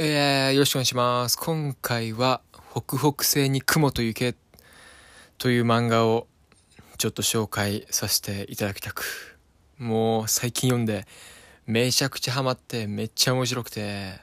[0.00, 1.36] えー、よろしくお願いします。
[1.36, 4.36] 今回は、北北西に雲と雪
[5.38, 6.28] という漫画を
[6.98, 9.36] ちょっと紹介させていただきたく。
[9.76, 11.04] もう最近読んで、
[11.66, 14.20] めちゃくちゃハマって、めっちゃ面白くて、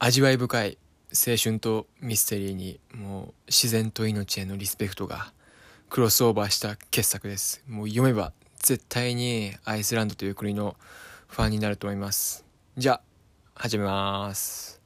[0.00, 0.76] 味わい深い
[1.12, 5.32] 青春とミステリーに、もう自然と命へのリスペクトが
[5.88, 7.62] クロスオーバーした傑作です。
[7.68, 10.74] もう読めば絶対にアイスランドという国の
[11.28, 12.44] ファンになると思います。
[12.76, 13.09] じゃあ、
[13.62, 14.80] 始めます。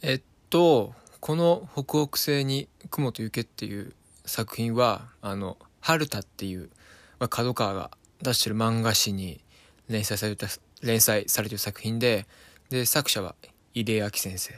[0.00, 3.94] えっと、この北北西に雲と雪っていう
[4.24, 6.70] 作品は、あの、春田っていう、
[7.18, 7.90] まあ、角川が
[8.22, 9.40] 出してる漫画誌に
[9.88, 10.46] 連載された、
[10.82, 12.28] 連載されてる作品で、
[12.70, 13.34] で、作者は
[13.74, 14.54] 井出明先生。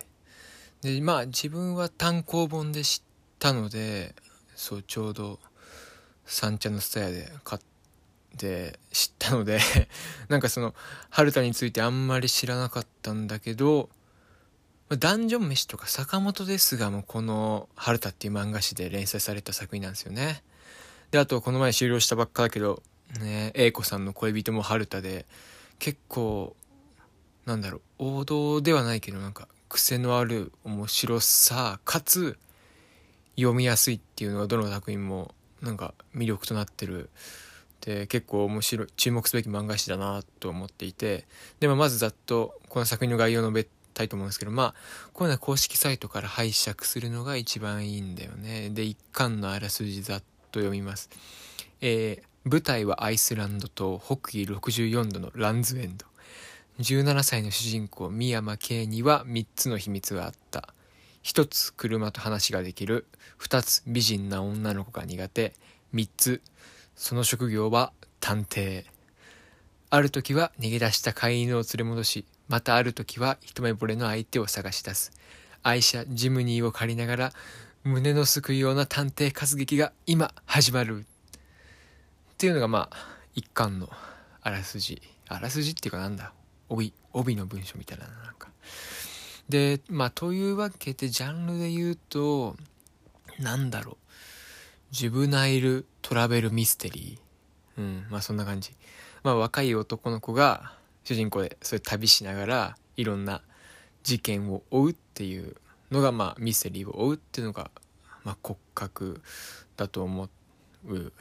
[0.83, 3.08] で、まあ自分は単行本で知っ
[3.38, 4.14] たので、
[4.55, 5.38] そう、ちょうど
[6.27, 7.77] 三茶のスタヤで買って、
[8.37, 9.60] で知ったので
[10.28, 10.74] なんかその
[11.10, 13.89] 春田についてあんまり知らなかったんだけど
[14.91, 20.42] ダンジョン飯とか坂本ですがもこの春田っていう漫画誌で連載された作品なんですよね。
[21.11, 22.83] であとこの前終了したばっかだけど
[23.19, 25.27] ね英子さんの恋人も春田で
[25.78, 26.56] 結構
[27.45, 32.39] なんだろう王道ではないけどなんか癖のある面白さかつ
[33.36, 37.11] 読みやすいっていうのがどの作品もなんか魅力となってる
[37.80, 41.26] で結構面白い注目すべき漫画誌だなと思っていて
[41.60, 44.74] でもまずざっとこの作品の概要を述べたいと思うんですけどまあ
[45.12, 48.70] こういうのは公式サイトから拝借するのが一番いいんだよね。
[48.70, 51.10] で一巻のあらすじざっと読みます。
[51.80, 56.06] えー、舞台はアイスランドと北緯64度のランズエンド。
[56.80, 60.72] 17歳の主人公三山圭には3つの秘密があった。
[61.24, 63.06] 1つ車と話ができる。
[63.40, 65.54] 2つ美人な女の子が苦手。
[65.94, 66.42] 3つ
[67.00, 68.84] その職業は探偵。
[69.88, 75.12] ある時は逃げ出した飼い犬を連れ戻し、またある時は一目惚れの相手を探し出す。
[75.62, 77.33] 愛車ジムニーを借りながら、
[77.84, 81.06] 胸のすくような探偵活劇が今始まる。
[82.33, 82.96] っていうのがまあ、
[83.36, 83.89] 一巻の
[84.42, 85.00] あらすじ。
[85.28, 86.33] あらすじっていうかなんだ？
[86.68, 88.48] 帯、帯の文章みたいななんか。
[89.48, 92.56] で、まあ、というわけで、ジャンルで言うと、
[93.39, 93.96] なんだろう。
[94.90, 97.80] ジブナイルトラベルミステリー。
[97.80, 98.72] うん、まあそんな感じ。
[99.22, 100.72] まあ若い男の子が
[101.04, 103.42] 主人公でそういう旅しながらいろんな
[104.02, 105.56] 事件を追うっていう
[105.90, 107.70] のがまあミステリーを追うっていうのが
[108.24, 109.20] まあ骨格
[109.76, 110.28] だと思
[110.86, 111.12] う。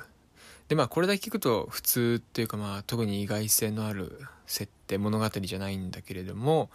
[0.69, 6.69] でまあこれだけ聞くと普通っていうかまあ特に意外性のある設定物語じゃないんだけれども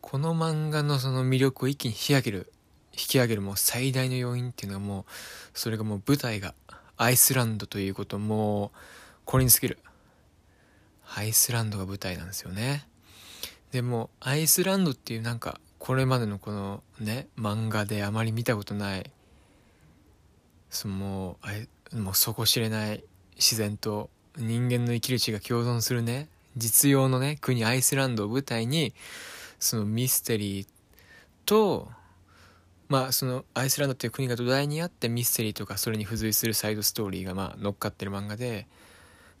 [0.00, 2.52] この漫画のその魅力を一気に引き上げる
[2.92, 5.04] 引き上げるもう最大の要因っていうのはもう
[5.54, 6.54] それがもう舞台が
[6.96, 8.70] アイスランドということもう
[9.24, 9.78] これに尽きる。
[11.14, 12.86] アイスランドが舞台なんですよね。
[13.72, 19.10] でもアイスランドっていうなんかこれまでのこのね漫画であまり見たことない
[20.68, 21.36] そのもう
[21.92, 23.04] あもう底知れない
[23.36, 28.92] 自然と人間の生きる地が共存するね実用のね国アイスランドを舞台に
[29.58, 30.68] そのミステリー
[31.46, 31.88] と
[32.90, 38.66] まあそのアイスランドっていう国が土台にあってミステリーとかそれに付随するサイドストーリーがまあ乗っかってる漫画で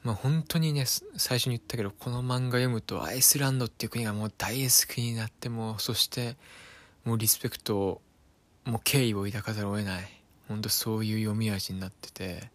[0.04, 0.84] まあ本当にね
[1.16, 6.36] 最初に言ったけどこの漫画読むとアイスランドっていう国がもう大好きになってもそして
[7.04, 8.00] もうリスペクトを
[8.64, 10.08] もう敬意を抱かざるを得ない。
[10.46, 12.50] 本当そういう読み味になってて。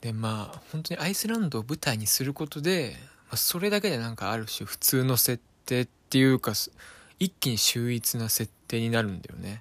[0.00, 2.96] でまあ本当にアイスランドを舞台にすることで、
[3.28, 6.52] まあ、それだけでなんかある種普通の設定っていうか
[7.18, 9.60] 一気に秀逸な設定定になるんだよね。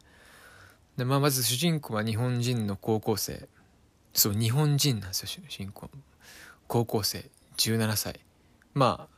[0.97, 3.47] で、まあ、まず主人公は日本人の高校生。
[4.13, 5.89] そう日本人なんですよ主人公。
[6.67, 8.19] 高校生17歳。
[8.73, 9.15] まあ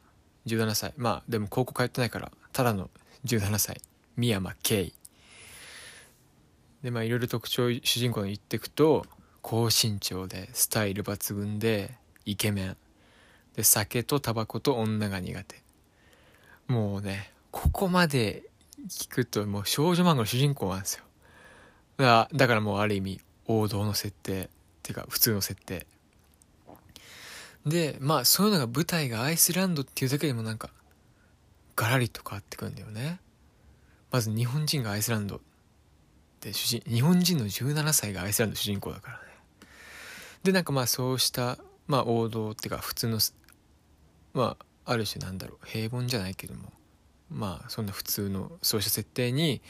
[0.47, 0.93] 17歳。
[0.95, 2.89] まあでも高校通ってないからただの
[3.25, 3.81] 17歳。
[4.15, 4.93] 三山圭。
[6.83, 9.05] でまあいろいろ特徴主人公の言っていくと
[9.41, 12.77] 高身長でスタイル抜群でイケメン。
[13.55, 15.61] で酒とタバコと女が苦手。
[16.67, 18.43] もうねここまで
[18.89, 21.03] 聞くともう少女漫画の主人公なんですよ。
[21.97, 24.49] だだからもうある意味王道の設定っ
[24.83, 25.85] ていうか普通の設定。
[27.65, 30.71] でまあそういうのが舞台がアイスランドっていうだけでもなんか
[31.75, 33.19] ガラリと変わってくんだよね。
[34.11, 35.41] まず日本人がアイスランド
[36.41, 39.23] で主人日本人の17歳がアイスランド主人公だからね。
[40.43, 41.57] でなんかまあそうした
[41.87, 43.19] まあ王道っていうか普通の
[44.33, 46.71] まあある種なんだろう平凡じゃないけども。
[47.31, 49.61] まあそんな普通のそうした設定に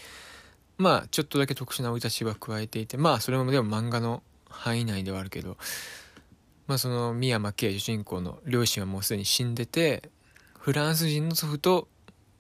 [0.78, 5.58] まあちょっとだけ特殊な生い立ちは加えていてまあそれもでも漫画の範囲内ではあるけど
[6.68, 10.10] まあその三山圭主人公の両親はもうすでに死んでて
[10.60, 11.88] フランス人の祖父と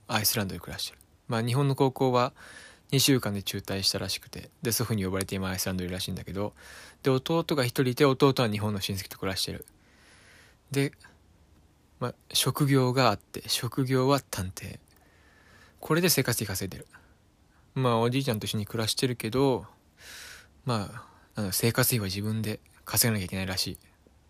[0.07, 0.99] アイスランドで暮らしてる。
[1.27, 2.33] まあ日本の高校は
[2.91, 6.53] 2週間で中退したらしくてで祖父に呼ばれて今アイスランドいるらしいんだけど
[7.03, 9.65] で弟が1人いて弟は日本の親戚と暮らしてる。
[10.71, 10.91] で、
[11.99, 14.79] まあ、職業があって職業は探偵。
[15.81, 16.87] これで生活費稼いでる。
[17.73, 19.65] まあおじいちゃんと一緒に暮らしてるけど
[20.65, 20.89] ま
[21.35, 23.77] あ生活費は自分で稼がなきゃいけないらしい。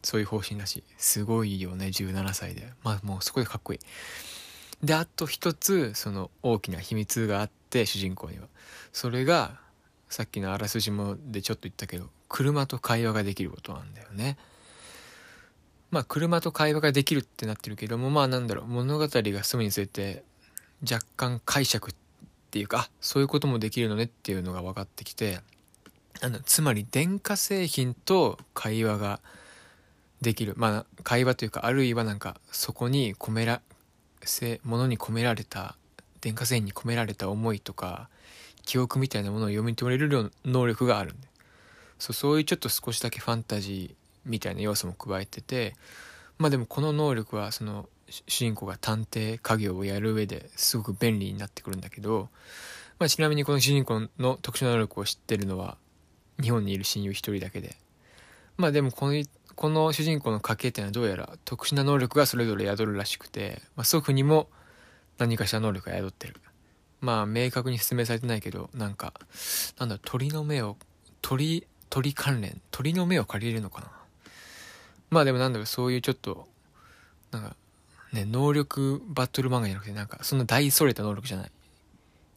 [0.02, 0.84] そういう方針らしい。
[0.98, 2.72] すごいよね17歳で。
[2.84, 3.80] まあもうそこでかっこいい。
[4.86, 8.48] であと一つその大きな秘密があって主人公には。
[8.94, 9.60] それが
[10.10, 14.38] さっきのあらすじもでちょっと言ったけど車と会話ができることなんだよね。
[15.92, 20.24] まあ車と会話ができるってなってるけどもまあなんだろう物語が進むにつれて
[20.90, 21.94] 若干解釈っ
[22.52, 25.40] ていうかそういうこともできるのねっていうのが分かってきて
[26.22, 29.20] あのつまり電化製品と会話が
[30.22, 30.54] できる。
[30.56, 33.62] まあ会話というかあるいはなんかそこに込めら
[34.22, 35.76] せものに込められた
[36.22, 38.10] 電化製品に込められた思いとか
[38.64, 41.28] 記憶みたいなものを読み取れる能力があるんで。
[41.98, 43.96] そうそういうちょっと少しだけファンタジー
[44.26, 45.76] みたいな要素も加えてて
[46.40, 52.30] まあでもこの能力はその主人公が探偵家業をやる上ですごく便利になってくるんだけど、
[53.00, 55.78] まあ、ちなみにこの主人公の特殊な能力を知ってるのは
[56.42, 57.76] 日本にいる親友一人だけで
[58.58, 59.24] まあでもこの
[59.56, 64.48] この主人公の家系っていうのはどうやら特殊な能力がそれぞれ宿るらしくて、まあ、祖父にも
[65.18, 66.36] 何かしら能力が宿ってる。
[67.00, 69.14] まあ明確に説明されてないけどなんか
[69.80, 70.78] なんだ鳥の目を
[71.22, 73.92] 鳥鳥関連鳥の目を借りれるのかな。
[75.10, 76.48] まあでもなんだろうそういうちょっと
[77.32, 77.56] なんか
[78.14, 81.52] ね能力バトル漫画じゃなくてなんかそんな大それた能力じゃない。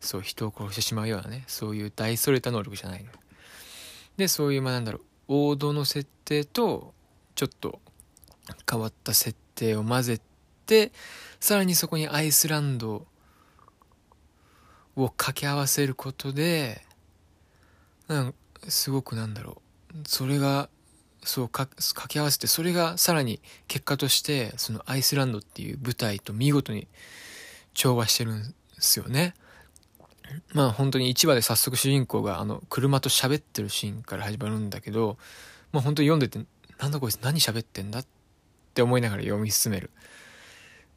[0.01, 3.11] そう人を殺してしまうようなねそういう大それた能力じゃないの。
[4.17, 6.93] でそういうまあなんだろう王道の設定と
[7.35, 7.81] ちょっと
[8.71, 10.21] 変わった設定を混ぜ
[10.67, 10.93] て
[11.41, 13.07] さらにそこにアイスランド
[14.97, 16.83] を掛け合わせることで
[18.07, 18.35] なん
[18.69, 19.63] すごくなんだろ
[19.95, 20.69] うそれが
[21.25, 26.87] そうか掛け合わせてそれがさらに結果としてそのアイスランドっていう舞台と見事に
[27.73, 29.35] 調和してるんですよね。
[30.53, 35.19] まあ本当に1話で早速主人公があの車と喋ってるシーンから始まるんだけど、
[35.73, 36.45] まあ本当に読んでて
[36.79, 38.07] なんだこいつ何喋ってんだっ
[38.75, 39.91] て思いながら読み進める。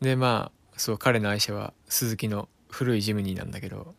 [0.01, 3.95] でまあそう彼の愛車は鈴木の古いジムニーなんだけど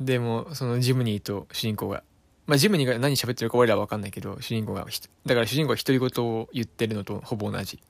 [0.00, 2.02] でもそのジムニーと主人公が
[2.46, 4.86] まあジムニーが何喋ってるか俺らは分かんないけど主人公が
[5.26, 7.80] だから主人公が独り言を言ってるのとほぼ同じ。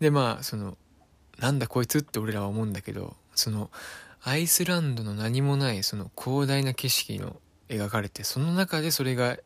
[0.00, 0.76] でまあその
[1.38, 3.70] なんだこいつって俺らは思うんだけどその
[4.22, 7.36] アイスランドの何もないその広大な景色の
[7.68, 9.38] 描かれてその中でそれが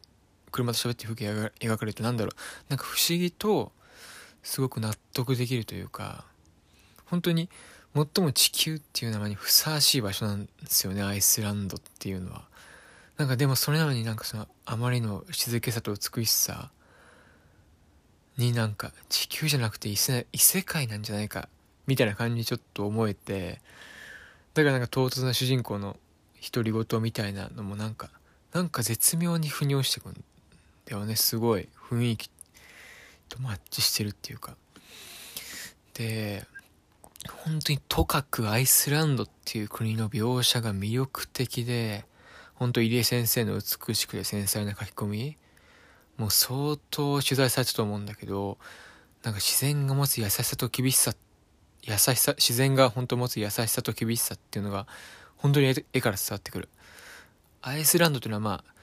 [0.50, 2.37] 車と喋って風景が描かれてなんだろう。
[2.69, 3.72] なんか不思議と
[4.42, 6.25] すごく納得できるというか
[7.06, 7.48] 本当に
[7.94, 12.48] 最も地球っていう名前にふさわしい場所なんですよねアイスランドっていうのは。
[13.16, 16.70] なんかでもそれなのになんかそのあまりの静けさと美しさ
[18.37, 21.49] になんか地球じゃなくて異世異世界なんじゃないか
[21.87, 23.61] みたいな感じにちょっと思えて
[24.55, 25.96] だからなんか唐突な主人公の
[26.52, 28.11] 独り言みたいなのもなんか
[28.52, 30.25] なんか絶妙に腑に落ちてくるん
[30.87, 32.31] だよねすごい雰囲気
[33.28, 34.56] とマッチしてるっていうか。
[35.94, 36.44] で
[37.30, 42.04] 本当にとかくアイスランドっていう国の描写が魅力的で、
[42.54, 45.37] 本当入江先生の美しくて繊細な書き込み、
[46.16, 48.58] もう相当取材されたと思うんだけど、
[49.23, 51.14] なんか自然が持つ優しさと厳しさ、
[51.82, 54.87] 優しさ、自然が本当持つ優しさと厳しさっていうのが、
[55.37, 56.68] 本当に絵から伝わってくる。
[57.62, 58.75] アイスランドというのはまあ、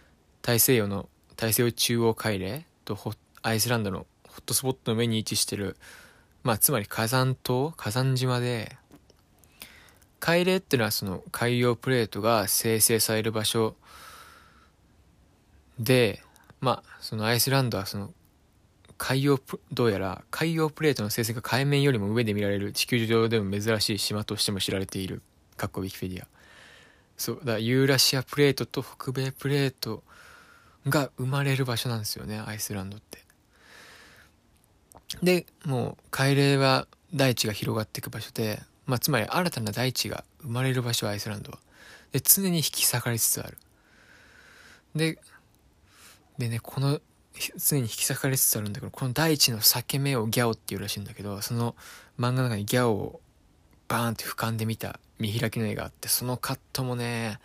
[0.42, 2.98] 大西洋の、大西洋中央海嶺と
[3.42, 5.76] アイスランドのホットスポットの上に位置してる
[6.44, 8.78] まあつまり火山島火山島で
[10.22, 13.76] 海嶺っていうのはその海洋プレートが生成される場所
[15.78, 16.22] で
[16.62, 18.12] まあそのアイスランドはその
[18.98, 19.40] 海洋
[19.74, 25.24] どうやら海洋プレートの生成が海面よりも上で見られる地球上でも珍しい島としても知られている。
[25.58, 26.28] かっこウィキペディア。
[27.18, 30.04] そうだユーラシアプレートと北米プレート
[30.88, 33.20] が生まれる場所なんですよねアイスランドって。
[35.22, 41.60] で、もう、海嶺は大地が広がっていく場所で、まあ、つまり新たな大地が生まれる場所アイスランドは。
[42.12, 43.58] で、常に引き裂かれつつある。
[44.96, 45.20] で、
[46.38, 47.00] でね、この、
[47.58, 51.76] 常に引き裂かれつつあるんだけど、この大地の裂け目をギャオっていうらしいんだけど、その
[52.20, 53.22] 漫画の中にギャオを
[53.88, 57.40] バーンって俯瞰で見た見開きの絵があって、そのカットもね、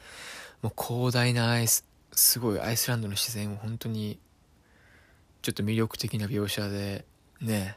[0.63, 4.19] もう広大なアイス、すごいアイスランドの自然を本当に、
[5.43, 7.05] ちょっと魅力的な描写で、
[7.41, 7.77] ね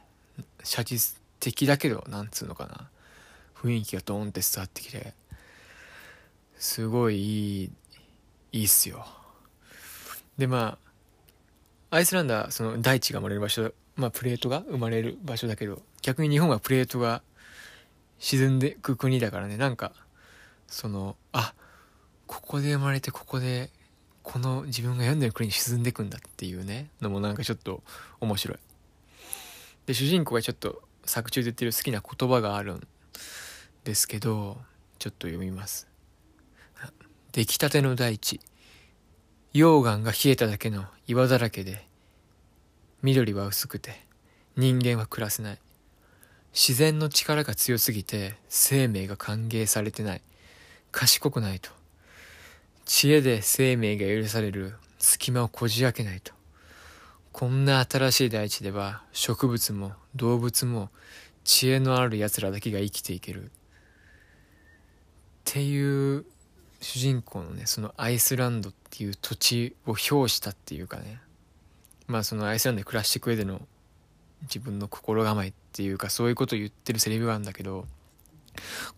[0.64, 2.88] 写実的だけどなんつうのかな
[3.62, 5.12] 雰囲気がドーンって伝わってきて
[6.56, 7.70] すごいいい
[8.52, 9.06] いいっすよ。
[10.38, 10.78] でま
[11.90, 17.22] あアイスランドはその大地が生まれる場所まあプレートが生まれる場所だけど逆に日本はプレートが
[18.18, 19.56] 沈んでく国だからね。
[19.56, 19.92] なんか
[20.66, 21.54] そのあ
[22.26, 23.70] ここで生まれてここで
[24.22, 27.82] この自分が読んでる国に沈んでくんだっていうねのもなんかちょっと
[28.20, 28.58] 面白い。
[29.86, 32.86] で主人公がちょっと作中で言ってる好きな言葉があるん
[33.84, 34.58] ですけど
[34.98, 35.86] ちょっと読みます。
[37.32, 38.40] 出来たての大地。
[39.54, 41.86] 溶岩が冷えただけの岩だらけで
[43.02, 44.00] 緑は薄くて
[44.56, 45.58] 人間は暮らせない。
[46.52, 50.22] 自然の力が強すぎて生命が歓迎されてない。
[50.92, 51.70] 賢くないと。
[52.84, 56.32] 知恵で生命が許される隙間をこじ開けないと。
[57.32, 60.90] こんな新しい大地では植物も動物も
[61.44, 63.50] 知恵のある奴らだけが生きていける。
[65.52, 66.24] ていう
[66.80, 71.18] 主人公のねそのアイスランドっていう土地を評したっていうかね
[72.06, 73.60] まあそのアイスランドで暮らしていく上での
[74.42, 77.84] 自分の心構えっていうかそういうことを言ってるセリフがあるんだけど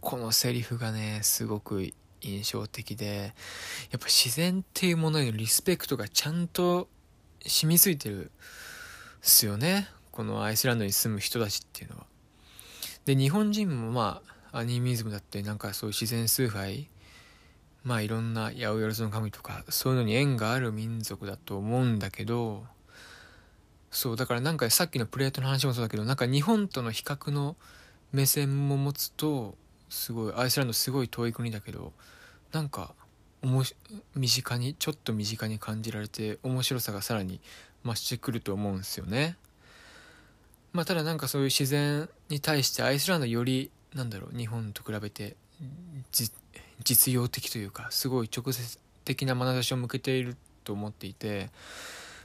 [0.02, 1.90] このセリフがねすごく
[2.20, 3.32] 印象的で
[3.90, 6.86] やっぱ自然っていうものへのリスペクトがちゃんと
[7.46, 8.28] 染みついてるっ
[9.22, 12.04] すよねこのアイスランドに住む人たちっていうのは。
[13.06, 16.88] で日本人もまあアニミズムだってなんかそういう自然崇拝
[17.84, 22.64] まあいろんな八百万の神とかそういうのに縁がある民族だと思うんだけど
[23.90, 27.56] そうだからなんかさっきのプレートの話もそうだけどなんか日本との比較の
[28.12, 29.56] 目線も持つと
[29.88, 31.92] すごいアイスランドすごい遠い国だけど
[32.52, 32.94] なんか
[34.14, 37.40] 身近にちょっと身近に感じられて面白さがさらに
[37.84, 39.36] 増してくると思うんですよね。
[40.72, 45.36] まあただなんかそういう自然に対してアイスランドよりなんだろう日本と比べて
[46.82, 51.50] 実用的というかすごい直接的な眼差しを向けていると思っていて、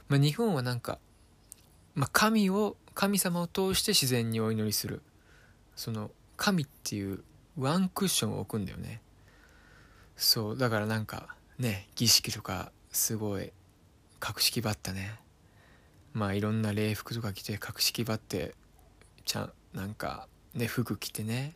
[0.08, 0.98] まあ、日本はなんか、
[1.94, 5.02] まあ、神を神様を通して自然にお祈りする
[5.76, 7.22] その神っていう
[7.56, 9.00] ワンクッションを置くんだよね。
[10.16, 13.52] そうだからなんかね儀式とかすごい
[14.18, 15.18] 格式ばったね。
[16.12, 18.54] まあいろんな礼服とか着て格式ばって
[19.24, 20.26] ちゃんなんか
[20.58, 21.54] ね服着てね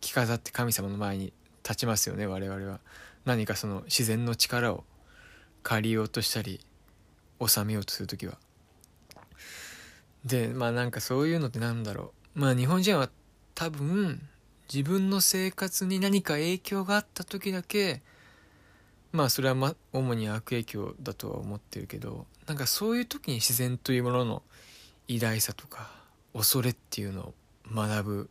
[0.00, 2.80] 着飾って神様の前に立ちますよね我々は。
[3.24, 4.84] 何かその自然の力を
[5.64, 6.60] 借りようとしたり
[7.44, 8.38] 収めようとする時は。
[10.24, 12.40] でまあなんかそういうのってなんだろう。
[12.40, 13.08] まあ日本人は
[13.54, 14.20] 多分
[14.72, 18.02] 自分の生活に何か影響があった時だけ
[19.12, 24.42] まあそれは、ま、主に悪影響だとは思ってるけどなんかそういう時に自然というものの
[25.08, 25.90] 偉大さとか
[26.34, 27.34] 恐れっていうのを
[27.72, 28.30] 学ぶ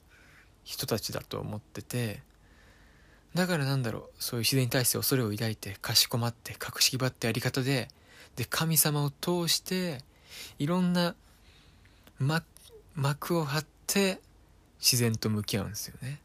[0.64, 2.22] 人たちだと思ってて
[3.34, 7.90] だからなんだろうそういう自然に対して恐れを抱いてかしこまって隠し気張ってやり方で
[8.36, 10.00] で神様を通して
[10.60, 11.16] いろんな
[12.96, 14.20] 幕を張って
[14.80, 16.20] 自然と向き合うんですよね。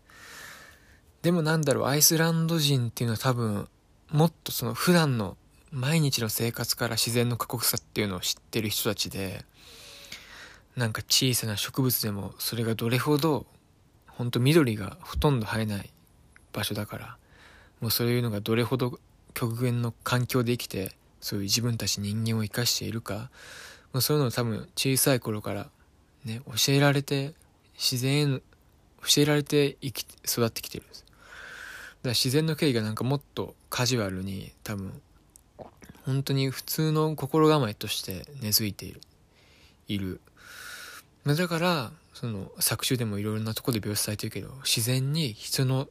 [1.22, 3.68] でもなんだろうアイスランド人っていうのは多分
[4.10, 5.36] もっとその普段の
[5.70, 9.44] 毎日の生活から自然の過酷さっていうのを知ってる人たちで
[10.76, 13.46] なんか小さな植物でもそれがどれほど
[14.06, 15.90] 本当緑がほとんど生えない
[16.52, 17.16] 場所だから
[17.80, 18.98] もうそういうのがどれほど
[19.34, 23.30] 極限の環境で生きてそういう自分たち人間を生かしているか
[23.92, 25.68] もうそういうのを多分小さい頃から
[26.24, 27.34] ね教えられて
[27.74, 28.40] 自然へ
[29.02, 31.06] 教えられて生き育ってきてるんです。
[32.02, 35.00] だ自然の経緯がなんかもっとカジュアルに多分
[36.04, 39.00] 本当に普通の心構えとして根付いている。
[39.94, 40.20] いる。
[41.26, 45.88] だからその作中でもいろいろなとこで描写されてるけど自然に人の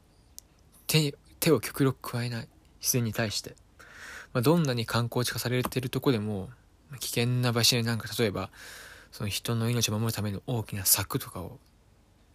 [0.88, 2.48] 手手を極力加えない。
[2.82, 3.56] 自然に対して、
[4.34, 6.50] まあ、どんなに観光地化されてるとこでも
[7.00, 8.50] 危険な場所になんか例えば
[9.12, 11.60] その人の命を守るための大きな柵とかを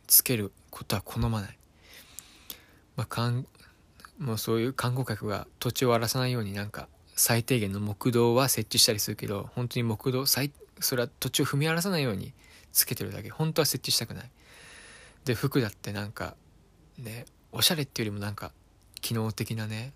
[0.06, 1.58] つけることは好まない、
[2.96, 3.46] まあ、かん
[4.18, 12.32] もうそういう観光客が土地を荒らさないようになんか最低限の木道は設置したりするけど本当に木道最それは土地を踏み荒らさないように
[12.72, 13.30] つけてるだけ。
[13.30, 14.30] 本当は設置したくない。
[15.24, 16.36] で服だってなんか
[16.98, 18.52] ねおしゃれっていうよりもなんか
[19.00, 19.92] 機能的なね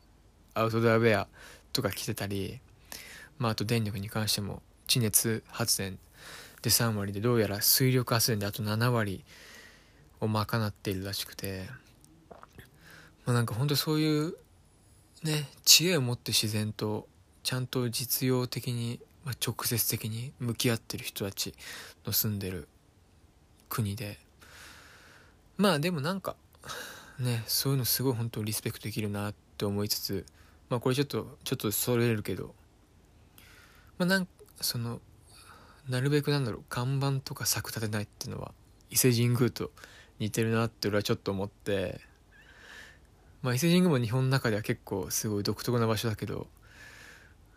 [0.54, 1.28] アウトドアウェア
[1.72, 2.60] とか着てたり
[3.38, 5.98] まああと電力に関しても地熱発電
[6.62, 9.22] で3割でどうやら水力発電であと7割
[10.20, 11.66] を賄っているらしくて
[13.28, 14.34] まあ、なんか本当そういう
[15.22, 17.06] ね知恵を持って自然と
[17.42, 21.52] ちゃんと実用的に、まあ、直接的に向き合ってる人たち
[22.06, 22.66] の住んでる
[23.68, 24.18] 国で。
[25.58, 26.34] まあでもなんか
[27.18, 30.24] ねそういうのすごい本当リスペクトできるなって思いつつ
[30.70, 32.54] まあこれちょっとちょっとそれるけど。
[33.98, 34.28] まあなん
[34.62, 34.98] その
[35.90, 38.52] なるべくなんだろう看板とか柵立てないっていうのは
[38.88, 39.72] 伊勢神宮と
[40.20, 42.00] 似てるなって俺はちょっと思って。
[43.42, 46.46] まあ伊勢神宮も日本の中では結構すごい独特な場所だけど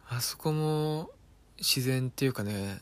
[0.10, 1.12] あそこも
[1.62, 2.82] 自然っていうかね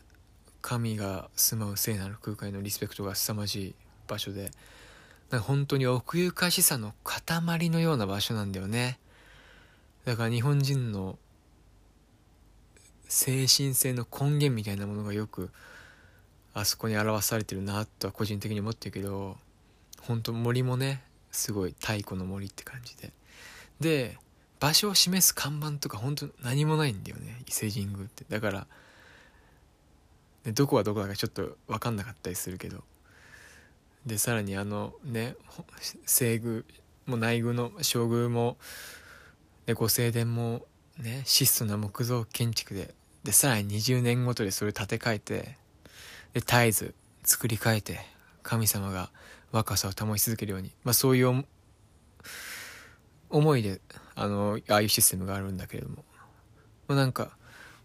[0.62, 3.76] 神が住まう聖なる空間へのリスペクトが凄まじい
[4.08, 4.52] 場所で
[5.30, 8.98] なんか本当に奥ゆかしさの塊のような場所なんだよね。
[10.06, 11.20] だから日本人の
[13.08, 15.52] 精神性の根源みたいなものがよく
[16.54, 19.38] あそこに表されてるなとは個人的に思ってるけど
[20.02, 23.12] 本当森もねすごい太古の森って感じで。
[23.80, 24.18] で
[24.60, 27.42] 場所を示す看板とか本当何もないんだよね。
[27.48, 28.26] 伊勢神宮って。
[28.30, 28.68] だから
[30.46, 32.84] どこはどこだかちょっと分かんなかったりするけど。
[34.06, 35.36] でさらにあのね
[36.06, 36.64] 西宮
[37.06, 38.58] も内宮の正宮も
[39.66, 40.66] で御正殿も
[40.98, 42.94] ね質素な木造建築で。
[43.24, 45.60] でさらに20年ごとでそれを建て替えて。
[46.34, 48.00] で絶えず作り変えて
[48.44, 49.10] 神様が
[49.52, 51.46] 若さを保ち続けるように、まあ、そういう
[53.30, 53.82] 思いで
[54.22, 56.04] あのああいうシステムがあるんだけれども、
[56.90, 57.32] まあ、なんか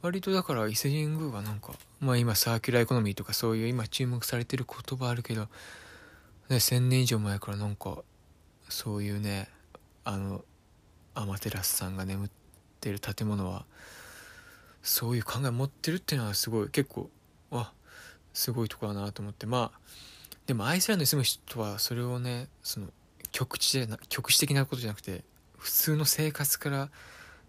[0.02, 5.48] 割とだから伊勢神宮はなんかまあ今サーキュラーエコノミーとかそういう今注目されてる言葉あるけど、ね、
[6.56, 7.98] 1000年以上前からなんか
[8.68, 9.48] そういうね
[10.02, 10.44] あの
[11.14, 12.30] アマテラスさんが眠っ
[12.80, 13.64] てる建物は
[14.82, 17.08] そういう考え持ってるっていうのはすごい結構
[17.52, 17.72] あ
[18.32, 19.46] すごいとこだなと思って。
[19.46, 19.78] まあ
[20.46, 22.88] でもアイスランドに住む人はそれをねその
[23.30, 25.22] 局地でな局地的なことじゃなくて
[25.64, 26.90] 普通の生活から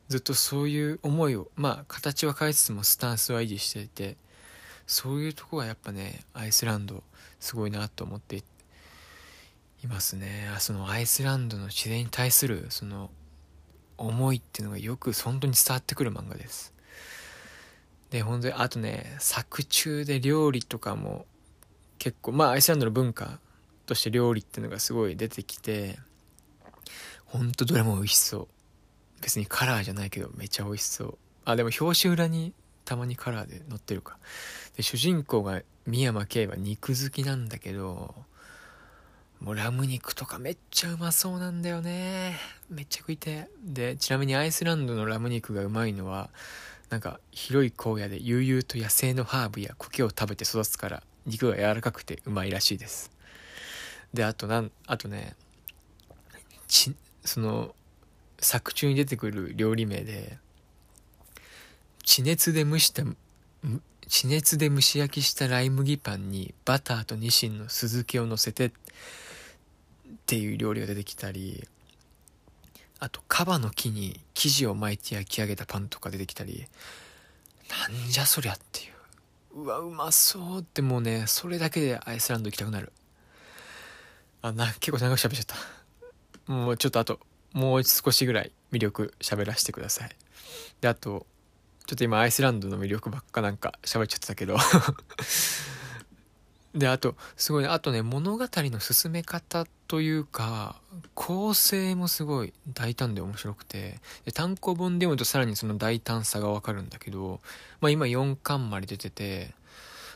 [0.07, 4.15] ずっとそういう思いをまあ形は変えつつもスタンスは維持していて
[4.87, 7.03] そういうとこがやっぱねアイスランド
[7.41, 8.43] すごいなと思ってい
[9.89, 10.47] ますね。
[10.59, 13.11] そのアイスランドの自然に対するその
[13.97, 16.73] 思いっていうのがよく本当に伝わってくる漫画です。
[18.11, 21.25] で本当にあとね作中で料理とかも
[21.99, 23.39] 結構まあアイスランドの文化
[23.85, 25.99] として料理っていうのがすごい出てきて
[27.25, 28.47] ほんとどれも美味しそう。
[29.21, 31.17] 別にカラーじゃないけどめっちゃ美味しそう。
[31.45, 32.53] あでも表紙裏に
[32.85, 34.17] たまにカラーで載ってるか。
[34.77, 38.15] で主人公が三山圭は肉好きなんだけど
[39.39, 42.37] もうラム肉とかめっちゃうまそうなんだよね。
[42.69, 46.29] めっちゃ食いてでちなみにアイスランドのラム肉がうまいのは
[46.89, 53.11] なんか広い荒野で悠々と野生のハーブや苔を食べて育つから肉が柔らかくてうまいらしいです。
[54.13, 55.35] であとなんあとね
[56.67, 56.93] ち
[57.25, 57.75] その
[58.39, 60.37] 作中に出てくる料理名で
[62.03, 63.03] 地熱で蒸した
[64.07, 68.71] 地熱で蒸し焼きしたライ麦パンにバターとニシンの酢漬けを乗せてっ
[70.27, 71.67] ていう料理が出てきたり
[72.99, 76.65] あとカバの木に生地を巻いて焼き上げたパンとか出てきたり
[77.69, 79.63] なんじゃそりゃっていう。
[79.63, 82.91] うわうまそうってもうねそれだけでアイスランド行きたくなる。
[84.41, 85.55] あな結構長く喋っちゃった。
[86.47, 87.19] もうちょっとあと
[87.53, 90.09] もう少しぐらい魅力喋らせてください。
[90.81, 91.25] であと
[91.85, 94.57] ちょっと今アイスランドの魅力ばっかなんか喋っちゃってたけど。
[96.75, 100.81] であとすごいあとね物語の進め方というか
[101.13, 104.01] 構成もすごい大胆で面白くて。
[104.25, 107.39] で単行本で読むとさらにその大胆さがわかるんだけど、
[107.79, 109.53] まあ、今4巻まで出てて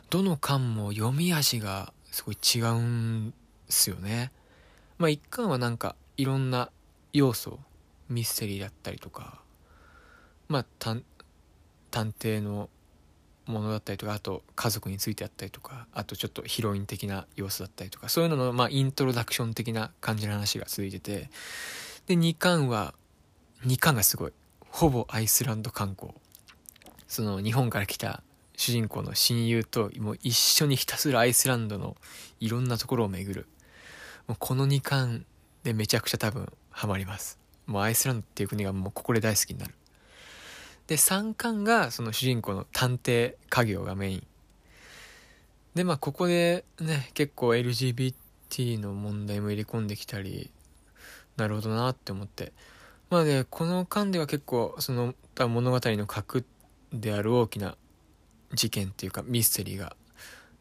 [0.10, 3.34] どの巻も読み味がすごい違うん
[3.70, 4.34] すよね。
[4.98, 6.70] まあ1巻はなんかいろんな
[7.14, 7.60] 要素
[8.10, 9.40] ミステリーだったりとか
[10.50, 11.04] まあ探
[11.92, 12.70] 偵の
[13.46, 21.30] ものだったりとかあと家族についてあったりとかあとちょっとヒロイン的な要素だったりとかそういうののまあイントロダクション的な感じの話が続いてて
[22.08, 22.94] で2巻は
[23.66, 26.12] 2巻がすごいほぼアイスランド観光。
[27.08, 28.24] その日本から来た
[28.58, 31.96] 主人公の親友ともう一緒にひたすらアイスランドの
[32.42, 33.48] いろんなところを巡る。
[34.28, 35.26] もうこの2巻
[35.64, 37.40] でめちゃくちゃ多分ハマります。
[37.66, 39.76] もうアイスランドっていう国がもうここで大好きになる。
[40.88, 44.28] で3巻がその主人公の探偵家業がメイン。
[45.76, 50.52] でまあここでね結構 LGBT の問題も入れ込んできたり
[51.38, 52.54] なるほどなって思って。
[53.10, 56.46] まあねこの巻では結構その物語の核
[56.92, 57.78] である大きな
[58.54, 59.96] 事件っていうかミステリーが、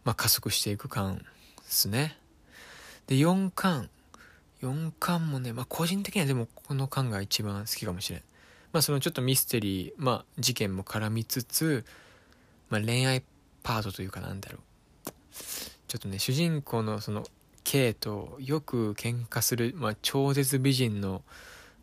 [0.04, 1.24] まあ、加速していく巻で
[1.64, 2.18] すね。
[3.06, 3.88] で4巻
[4.62, 8.22] 4巻もね、まあ、個人的にはでもこの巻が一番好きかもしれん。
[8.72, 11.84] まあそのちょっとミステリー、まあ事件も絡みつつ、
[12.70, 13.22] まあ恋愛
[13.62, 14.60] パートというかなんだろう。
[15.86, 17.24] ちょっとね、主人公のその
[17.70, 21.20] K とよく喧嘩する、まあ、超絶美人の、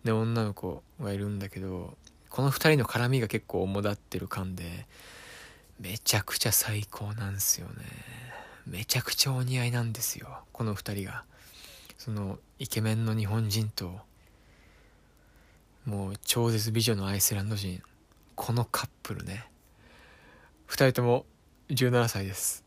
[0.04, 1.96] ね、女の子がいるんだけど
[2.32, 4.88] この2人の絡みが結構主だってる感で
[5.80, 7.74] めちゃくちゃ最高なんですよね。
[8.66, 11.24] めちゃくちゃお似合いなんですよこの2人が。
[11.98, 14.00] そのイケメンの日本人と
[15.86, 17.82] もう超絶美女のアイスランド人
[18.36, 19.48] このカップルね。
[20.68, 21.26] 2人とも
[21.70, 22.64] 17歳です。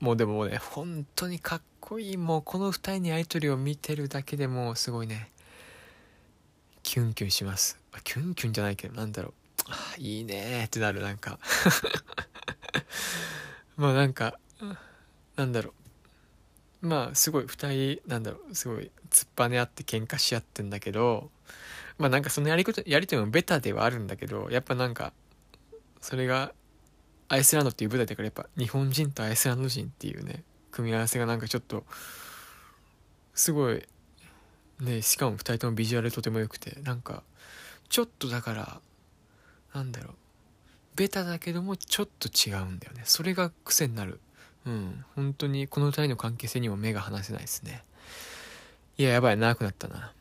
[0.00, 2.16] もうでもね本当にかっこいい。
[2.16, 5.30] もうこの2人にやり取りを見てるだけでもうすごいね。
[6.82, 7.78] キュンキュンします。
[8.04, 9.32] キュンキュンじゃないけどなんだろう。
[9.68, 11.38] あいいねってなるなんか。
[13.76, 14.38] まあなんか
[15.36, 15.85] なんだろう。
[16.80, 21.30] まあすごい2人なんだろうすごい突っぱね合って喧嘩し合ってんだけど
[21.98, 25.12] まあなんかそのやりことやりとりもベタではあるんだけどやっぱなんか
[26.00, 26.52] それが
[27.28, 31.84] アイスランドっていう舞台だからやっぱ日本人とアイスランド人っていうね組み合わせがなんかちょっと
[33.34, 33.82] すごい
[34.80, 37.22] ねしかも2人ともビジュアルとても良くてなんか
[37.88, 38.80] ちょっとだから
[39.74, 40.14] なんだろう
[40.96, 43.02] ベタだけどもちょっと違うんだよね。
[43.04, 44.18] それが癖になる。
[44.66, 45.04] うん。
[45.14, 47.84] 本当にこの2人の関係性にも目が離せないですね。
[48.98, 50.12] いややばい長くなったな。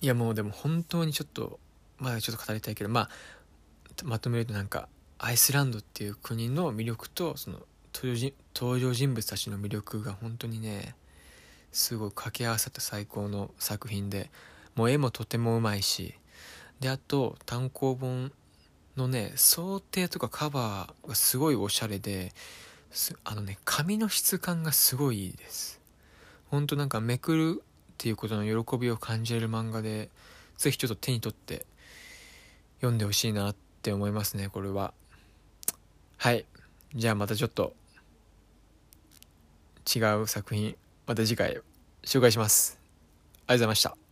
[0.00, 1.58] いやもうでも本当にちょっと
[1.98, 3.10] まだちょっと語りたいけどまあ
[4.04, 7.60] まとめるとなんかアイスランドっていう国の魅力とその
[7.94, 10.94] 登場人物たちの魅力が本当にね
[11.72, 14.30] すごい掛け合わさった最高の作品で
[14.74, 16.14] もう絵もとてもうまいし
[16.80, 18.32] であと単行本
[18.96, 22.32] のね想定とかカバーがすごいおしゃれで
[23.24, 25.80] あのね紙の質感がすごいいいです。
[26.50, 30.10] ほんとなんかめくるっていうことの喜びを感じれる漫画で
[30.56, 31.66] ぜひちょっと手に取って
[32.76, 34.94] 読んでほしいなって思いますねこれは。
[36.16, 36.46] はい。
[36.94, 37.74] じゃあまたちょっと
[39.94, 41.60] 違う作品また次回
[42.02, 42.78] 紹介します。
[43.46, 44.05] ありがとうございました。